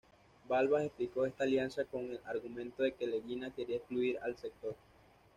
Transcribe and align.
Balbás 0.49 0.83
explicó 0.83 1.27
esta 1.27 1.43
alianza 1.43 1.85
con 1.85 2.05
el 2.09 2.19
argumento 2.25 2.81
de 2.81 2.95
que 2.95 3.05
Leguina 3.05 3.53
quería 3.53 3.77
excluir 3.77 4.17
al 4.23 4.35
sector. 4.35 4.75